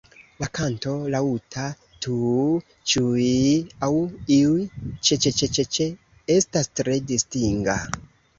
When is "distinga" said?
7.15-7.79